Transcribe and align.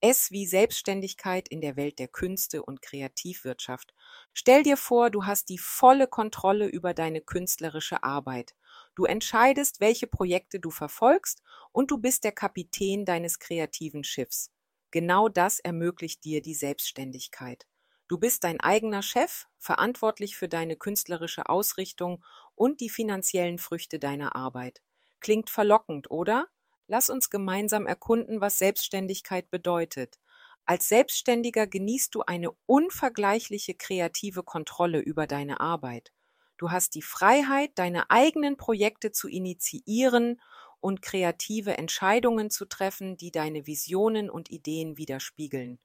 S 0.00 0.30
wie 0.30 0.46
Selbstständigkeit 0.46 1.48
in 1.48 1.60
der 1.60 1.76
Welt 1.76 1.98
der 1.98 2.08
Künste 2.08 2.62
und 2.62 2.82
Kreativwirtschaft. 2.82 3.94
Stell 4.32 4.62
dir 4.62 4.76
vor, 4.76 5.10
du 5.10 5.24
hast 5.26 5.48
die 5.48 5.58
volle 5.58 6.06
Kontrolle 6.06 6.66
über 6.66 6.94
deine 6.94 7.20
künstlerische 7.20 8.02
Arbeit. 8.02 8.54
Du 8.94 9.04
entscheidest, 9.04 9.80
welche 9.80 10.06
Projekte 10.06 10.60
du 10.60 10.70
verfolgst 10.70 11.42
und 11.72 11.90
du 11.90 11.98
bist 11.98 12.24
der 12.24 12.32
Kapitän 12.32 13.04
deines 13.04 13.38
kreativen 13.38 14.04
Schiffs. 14.04 14.50
Genau 14.90 15.28
das 15.28 15.58
ermöglicht 15.60 16.24
dir 16.24 16.42
die 16.42 16.54
Selbstständigkeit. 16.54 17.66
Du 18.06 18.18
bist 18.18 18.44
dein 18.44 18.60
eigener 18.60 19.02
Chef, 19.02 19.46
verantwortlich 19.58 20.36
für 20.36 20.48
deine 20.48 20.76
künstlerische 20.76 21.48
Ausrichtung 21.48 22.24
und 22.54 22.80
die 22.80 22.90
finanziellen 22.90 23.58
Früchte 23.58 23.98
deiner 23.98 24.36
Arbeit. 24.36 24.82
Klingt 25.20 25.50
verlockend, 25.50 26.10
oder? 26.10 26.48
Lass 26.86 27.08
uns 27.08 27.30
gemeinsam 27.30 27.86
erkunden, 27.86 28.40
was 28.40 28.58
Selbstständigkeit 28.58 29.50
bedeutet. 29.50 30.18
Als 30.66 30.88
Selbstständiger 30.88 31.66
genießt 31.66 32.14
du 32.14 32.22
eine 32.22 32.50
unvergleichliche 32.66 33.74
kreative 33.74 34.42
Kontrolle 34.42 35.00
über 35.00 35.26
deine 35.26 35.60
Arbeit. 35.60 36.12
Du 36.56 36.70
hast 36.70 36.94
die 36.94 37.02
Freiheit, 37.02 37.72
deine 37.74 38.10
eigenen 38.10 38.56
Projekte 38.56 39.12
zu 39.12 39.28
initiieren 39.28 40.40
und 40.80 41.02
kreative 41.02 41.76
Entscheidungen 41.78 42.50
zu 42.50 42.66
treffen, 42.66 43.16
die 43.16 43.30
deine 43.30 43.66
Visionen 43.66 44.30
und 44.30 44.50
Ideen 44.50 44.96
widerspiegeln. 44.98 45.78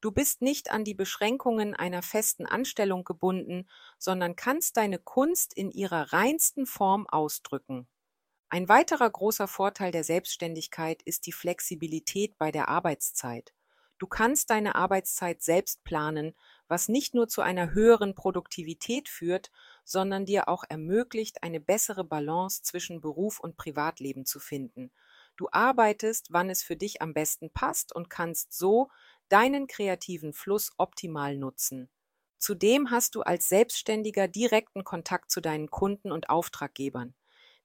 Du 0.00 0.12
bist 0.12 0.42
nicht 0.42 0.70
an 0.70 0.84
die 0.84 0.94
Beschränkungen 0.94 1.74
einer 1.74 2.02
festen 2.02 2.46
Anstellung 2.46 3.04
gebunden, 3.04 3.68
sondern 3.98 4.36
kannst 4.36 4.76
deine 4.76 4.98
Kunst 4.98 5.52
in 5.52 5.70
ihrer 5.70 6.12
reinsten 6.12 6.66
Form 6.66 7.06
ausdrücken. 7.06 7.88
Ein 8.50 8.68
weiterer 8.70 9.10
großer 9.10 9.46
Vorteil 9.46 9.92
der 9.92 10.04
Selbstständigkeit 10.04 11.02
ist 11.02 11.26
die 11.26 11.32
Flexibilität 11.32 12.38
bei 12.38 12.50
der 12.50 12.68
Arbeitszeit. 12.68 13.52
Du 13.98 14.06
kannst 14.06 14.48
deine 14.48 14.74
Arbeitszeit 14.74 15.42
selbst 15.42 15.84
planen, 15.84 16.34
was 16.66 16.88
nicht 16.88 17.14
nur 17.14 17.28
zu 17.28 17.42
einer 17.42 17.72
höheren 17.72 18.14
Produktivität 18.14 19.10
führt, 19.10 19.50
sondern 19.84 20.24
dir 20.24 20.48
auch 20.48 20.64
ermöglicht, 20.66 21.42
eine 21.42 21.60
bessere 21.60 22.04
Balance 22.04 22.62
zwischen 22.62 23.02
Beruf 23.02 23.38
und 23.38 23.58
Privatleben 23.58 24.24
zu 24.24 24.40
finden. 24.40 24.92
Du 25.36 25.48
arbeitest, 25.52 26.28
wann 26.32 26.48
es 26.48 26.62
für 26.62 26.76
dich 26.76 27.02
am 27.02 27.12
besten 27.12 27.50
passt 27.50 27.94
und 27.94 28.08
kannst 28.08 28.56
so 28.56 28.88
deinen 29.28 29.66
kreativen 29.66 30.32
Fluss 30.32 30.72
optimal 30.78 31.36
nutzen. 31.36 31.90
Zudem 32.38 32.90
hast 32.90 33.14
du 33.14 33.22
als 33.22 33.48
Selbstständiger 33.48 34.26
direkten 34.26 34.84
Kontakt 34.84 35.30
zu 35.30 35.42
deinen 35.42 35.70
Kunden 35.70 36.12
und 36.12 36.30
Auftraggebern. 36.30 37.14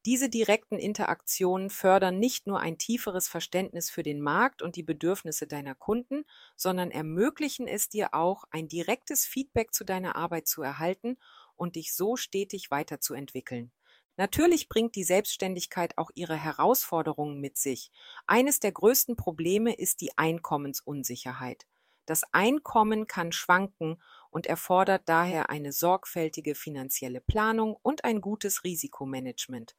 Diese 0.05 0.27
direkten 0.29 0.77
Interaktionen 0.79 1.69
fördern 1.69 2.19
nicht 2.19 2.45
nur 2.45 2.59
ein 2.59 2.77
tieferes 2.77 3.29
Verständnis 3.29 3.89
für 3.89 4.03
den 4.03 4.19
Markt 4.21 4.61
und 4.61 4.75
die 4.75 4.83
Bedürfnisse 4.83 5.47
deiner 5.47 5.75
Kunden, 5.75 6.25
sondern 6.57 6.91
ermöglichen 6.91 7.67
es 7.67 7.87
dir 7.87 8.13
auch, 8.13 8.43
ein 8.51 8.67
direktes 8.67 9.25
Feedback 9.25 9.73
zu 9.73 9.85
deiner 9.85 10.17
Arbeit 10.17 10.47
zu 10.47 10.61
erhalten 10.61 11.17
und 11.55 11.75
dich 11.77 11.93
so 11.95 12.17
stetig 12.17 12.69
weiterzuentwickeln. 12.69 13.71
Natürlich 14.17 14.67
bringt 14.69 14.95
die 14.95 15.05
Selbstständigkeit 15.05 15.97
auch 15.97 16.11
ihre 16.15 16.35
Herausforderungen 16.35 17.39
mit 17.39 17.57
sich. 17.57 17.89
Eines 18.27 18.59
der 18.59 18.73
größten 18.73 19.15
Probleme 19.15 19.73
ist 19.73 20.01
die 20.01 20.17
Einkommensunsicherheit. 20.17 21.65
Das 22.05 22.23
Einkommen 22.33 23.07
kann 23.07 23.31
schwanken 23.31 24.01
und 24.29 24.45
erfordert 24.45 25.03
daher 25.05 25.49
eine 25.49 25.71
sorgfältige 25.71 26.53
finanzielle 26.53 27.21
Planung 27.21 27.77
und 27.81 28.03
ein 28.03 28.19
gutes 28.19 28.65
Risikomanagement. 28.65 29.75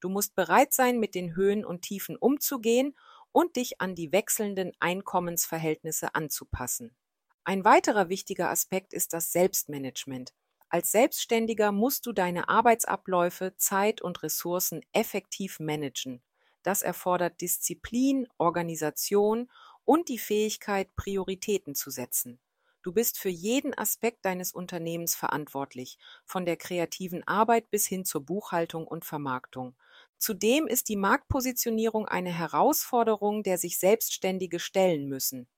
Du 0.00 0.08
musst 0.08 0.34
bereit 0.34 0.72
sein, 0.72 0.98
mit 0.98 1.14
den 1.14 1.34
Höhen 1.34 1.64
und 1.64 1.82
Tiefen 1.82 2.16
umzugehen 2.16 2.96
und 3.32 3.56
dich 3.56 3.80
an 3.80 3.94
die 3.94 4.12
wechselnden 4.12 4.72
Einkommensverhältnisse 4.80 6.14
anzupassen. 6.14 6.96
Ein 7.44 7.64
weiterer 7.64 8.08
wichtiger 8.08 8.50
Aspekt 8.50 8.92
ist 8.92 9.12
das 9.12 9.32
Selbstmanagement. 9.32 10.34
Als 10.68 10.92
Selbstständiger 10.92 11.72
musst 11.72 12.04
du 12.06 12.12
deine 12.12 12.48
Arbeitsabläufe, 12.48 13.54
Zeit 13.56 14.02
und 14.02 14.22
Ressourcen 14.22 14.82
effektiv 14.92 15.60
managen. 15.60 16.22
Das 16.62 16.82
erfordert 16.82 17.40
Disziplin, 17.40 18.28
Organisation 18.36 19.50
und 19.84 20.10
die 20.10 20.18
Fähigkeit, 20.18 20.94
Prioritäten 20.94 21.74
zu 21.74 21.90
setzen. 21.90 22.38
Du 22.82 22.92
bist 22.92 23.18
für 23.18 23.30
jeden 23.30 23.76
Aspekt 23.76 24.24
deines 24.24 24.52
Unternehmens 24.52 25.16
verantwortlich, 25.16 25.98
von 26.24 26.44
der 26.44 26.56
kreativen 26.56 27.26
Arbeit 27.26 27.70
bis 27.70 27.86
hin 27.86 28.04
zur 28.04 28.24
Buchhaltung 28.24 28.86
und 28.86 29.04
Vermarktung. 29.04 29.74
Zudem 30.18 30.66
ist 30.66 30.88
die 30.88 30.96
Marktpositionierung 30.96 32.06
eine 32.06 32.30
Herausforderung, 32.30 33.42
der 33.42 33.56
sich 33.56 33.78
Selbstständige 33.78 34.58
stellen 34.58 35.08
müssen. 35.08 35.48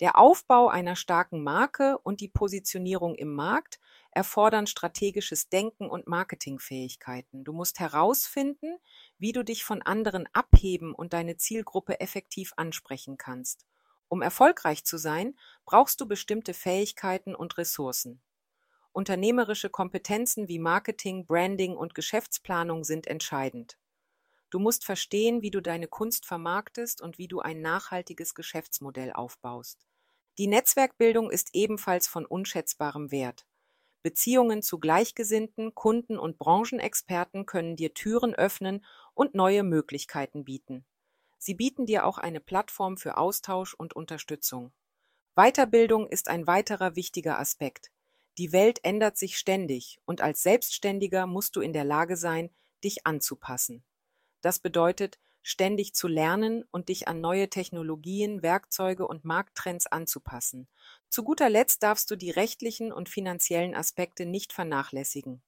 Der 0.00 0.18
Aufbau 0.18 0.68
einer 0.68 0.94
starken 0.94 1.42
Marke 1.42 1.98
und 1.98 2.20
die 2.20 2.28
Positionierung 2.28 3.14
im 3.14 3.34
Markt 3.34 3.80
erfordern 4.10 4.66
strategisches 4.66 5.48
Denken 5.48 5.88
und 5.88 6.06
Marketingfähigkeiten. 6.06 7.44
Du 7.44 7.54
musst 7.54 7.78
herausfinden, 7.78 8.78
wie 9.18 9.32
du 9.32 9.42
dich 9.42 9.64
von 9.64 9.80
anderen 9.80 10.28
abheben 10.34 10.94
und 10.94 11.14
deine 11.14 11.38
Zielgruppe 11.38 12.00
effektiv 12.00 12.52
ansprechen 12.56 13.16
kannst. 13.16 13.66
Um 14.08 14.22
erfolgreich 14.22 14.84
zu 14.84 14.98
sein, 14.98 15.34
brauchst 15.64 16.00
du 16.00 16.06
bestimmte 16.06 16.52
Fähigkeiten 16.52 17.34
und 17.34 17.56
Ressourcen. 17.56 18.22
Unternehmerische 18.92 19.68
Kompetenzen 19.70 20.48
wie 20.48 20.58
Marketing, 20.58 21.26
Branding 21.26 21.76
und 21.76 21.94
Geschäftsplanung 21.94 22.84
sind 22.84 23.06
entscheidend. 23.06 23.78
Du 24.50 24.58
musst 24.58 24.84
verstehen, 24.84 25.42
wie 25.42 25.50
du 25.50 25.60
deine 25.60 25.88
Kunst 25.88 26.24
vermarktest 26.24 27.00
und 27.00 27.18
wie 27.18 27.28
du 27.28 27.40
ein 27.40 27.60
nachhaltiges 27.60 28.34
Geschäftsmodell 28.34 29.12
aufbaust. 29.12 29.86
Die 30.38 30.46
Netzwerkbildung 30.46 31.30
ist 31.30 31.50
ebenfalls 31.54 32.06
von 32.06 32.26
unschätzbarem 32.26 33.10
Wert. 33.10 33.46
Beziehungen 34.02 34.62
zu 34.62 34.78
Gleichgesinnten, 34.78 35.74
Kunden 35.74 36.16
und 36.18 36.38
Branchenexperten 36.38 37.44
können 37.44 37.74
dir 37.74 37.92
Türen 37.92 38.34
öffnen 38.34 38.84
und 39.14 39.34
neue 39.34 39.64
Möglichkeiten 39.64 40.44
bieten. 40.44 40.86
Sie 41.38 41.54
bieten 41.54 41.86
dir 41.86 42.06
auch 42.06 42.18
eine 42.18 42.40
Plattform 42.40 42.98
für 42.98 43.16
Austausch 43.16 43.74
und 43.74 43.94
Unterstützung. 43.94 44.72
Weiterbildung 45.34 46.06
ist 46.06 46.28
ein 46.28 46.46
weiterer 46.46 46.94
wichtiger 46.94 47.38
Aspekt. 47.38 47.90
Die 48.38 48.52
Welt 48.52 48.84
ändert 48.84 49.16
sich 49.16 49.38
ständig 49.38 49.98
und 50.04 50.20
als 50.20 50.42
Selbstständiger 50.42 51.26
musst 51.26 51.56
du 51.56 51.60
in 51.60 51.72
der 51.72 51.84
Lage 51.84 52.16
sein, 52.16 52.50
dich 52.84 53.06
anzupassen. 53.06 53.84
Das 54.46 54.60
bedeutet, 54.60 55.18
ständig 55.42 55.92
zu 55.96 56.06
lernen 56.06 56.62
und 56.70 56.88
dich 56.88 57.08
an 57.08 57.20
neue 57.20 57.50
Technologien, 57.50 58.44
Werkzeuge 58.44 59.04
und 59.04 59.24
Markttrends 59.24 59.88
anzupassen. 59.88 60.68
Zu 61.08 61.24
guter 61.24 61.50
Letzt 61.50 61.82
darfst 61.82 62.08
du 62.12 62.14
die 62.14 62.30
rechtlichen 62.30 62.92
und 62.92 63.08
finanziellen 63.08 63.74
Aspekte 63.74 64.24
nicht 64.24 64.52
vernachlässigen. 64.52 65.42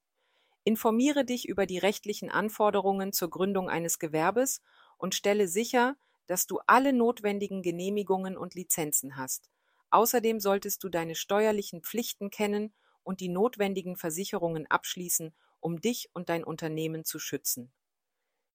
Informiere 0.65 1.23
dich 1.23 1.47
über 1.47 1.65
die 1.65 1.77
rechtlichen 1.77 2.29
Anforderungen 2.29 3.13
zur 3.13 3.29
Gründung 3.29 3.69
eines 3.69 3.99
Gewerbes 3.99 4.61
und 4.97 5.15
stelle 5.15 5.47
sicher, 5.47 5.95
dass 6.27 6.45
du 6.45 6.59
alle 6.67 6.91
notwendigen 6.91 7.61
Genehmigungen 7.61 8.37
und 8.37 8.53
Lizenzen 8.53 9.15
hast. 9.15 9.49
Außerdem 9.91 10.41
solltest 10.41 10.83
du 10.83 10.89
deine 10.89 11.15
steuerlichen 11.15 11.83
Pflichten 11.83 12.31
kennen 12.31 12.73
und 13.03 13.21
die 13.21 13.29
notwendigen 13.29 13.95
Versicherungen 13.95 14.67
abschließen, 14.69 15.33
um 15.61 15.79
dich 15.79 16.09
und 16.11 16.27
dein 16.27 16.43
Unternehmen 16.43 17.05
zu 17.05 17.17
schützen. 17.17 17.71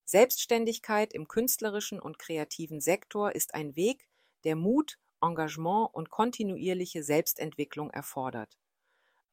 Selbstständigkeit 0.05 1.13
im 1.13 1.29
künstlerischen 1.29 1.99
und 1.99 2.19
kreativen 2.19 2.81
Sektor 2.81 3.35
ist 3.35 3.55
ein 3.55 3.77
Weg, 3.77 4.07
der 4.45 4.57
Mut, 4.57 4.99
Engagement 5.23 5.89
und 5.93 6.11
kontinuierliche 6.11 7.03
Selbstentwicklung 7.03 7.91
erfordert. 7.91 8.59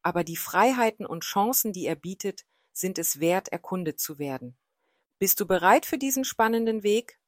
Aber 0.02 0.24
die 0.24 0.38
Freiheiten 0.38 1.06
und 1.06 1.24
Chancen, 1.24 1.74
die 1.74 1.86
er 1.86 1.96
bietet, 1.96 2.46
sind 2.74 2.98
es 2.98 3.20
wert, 3.20 3.50
erkundet 3.50 4.00
zu 4.00 4.18
werden. 4.18 4.58
Bist 5.20 5.40
du 5.40 5.46
bereit 5.46 5.86
für 5.86 5.98
diesen 5.98 6.26
spannenden 6.26 6.84
Weg? 6.84 7.20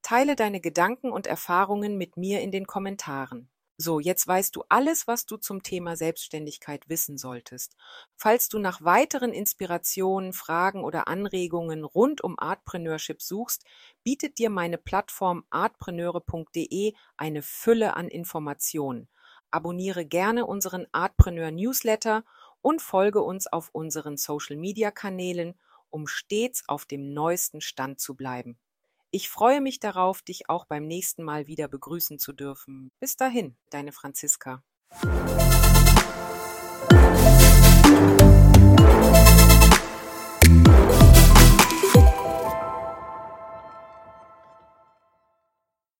Teile 0.00 0.36
deine 0.36 0.60
Gedanken 0.60 1.10
und 1.12 1.26
Erfahrungen 1.26 1.98
mit 1.98 2.16
mir 2.16 2.40
in 2.40 2.50
den 2.50 2.66
Kommentaren. 2.66 3.51
So, 3.84 3.98
jetzt 3.98 4.28
weißt 4.28 4.54
du 4.54 4.62
alles, 4.68 5.08
was 5.08 5.26
du 5.26 5.36
zum 5.36 5.64
Thema 5.64 5.96
Selbstständigkeit 5.96 6.88
wissen 6.88 7.18
solltest. 7.18 7.74
Falls 8.14 8.48
du 8.48 8.60
nach 8.60 8.84
weiteren 8.84 9.32
Inspirationen, 9.32 10.32
Fragen 10.32 10.84
oder 10.84 11.08
Anregungen 11.08 11.82
rund 11.82 12.22
um 12.22 12.38
Artpreneurship 12.38 13.20
suchst, 13.20 13.64
bietet 14.04 14.38
dir 14.38 14.50
meine 14.50 14.78
Plattform 14.78 15.44
artpreneure.de 15.50 16.94
eine 17.16 17.42
Fülle 17.42 17.96
an 17.96 18.06
Informationen. 18.06 19.08
Abonniere 19.50 20.06
gerne 20.06 20.46
unseren 20.46 20.86
Artpreneur 20.92 21.50
Newsletter 21.50 22.24
und 22.60 22.82
folge 22.82 23.20
uns 23.20 23.48
auf 23.48 23.70
unseren 23.72 24.16
Social 24.16 24.56
Media 24.56 24.92
Kanälen 24.92 25.58
um 25.90 26.06
stets 26.06 26.62
auf 26.68 26.86
dem 26.86 27.12
neuesten 27.12 27.60
Stand 27.60 28.00
zu 28.00 28.14
bleiben. 28.14 28.56
Ich 29.14 29.28
freue 29.28 29.60
mich 29.60 29.78
darauf, 29.78 30.22
dich 30.22 30.48
auch 30.48 30.64
beim 30.64 30.86
nächsten 30.86 31.22
Mal 31.22 31.46
wieder 31.46 31.68
begrüßen 31.68 32.18
zu 32.18 32.32
dürfen. 32.32 32.90
Bis 32.98 33.14
dahin, 33.14 33.58
deine 33.68 33.92
Franziska. 33.92 34.62